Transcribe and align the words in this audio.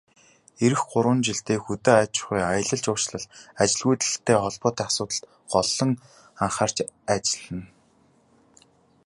Ирэх 0.65 0.81
гурван 0.91 1.19
жилд 1.25 1.47
хөдөө 1.65 1.95
аж 2.01 2.13
ахуй, 2.21 2.41
аялал 2.51 2.81
жуулчлал, 2.85 3.25
ажилгүйдэлтэй 3.63 4.37
холбоотой 4.41 4.85
асуудалд 4.87 5.23
голлон 5.53 5.91
анхаарч 6.43 6.77
ажиллана. 7.13 7.65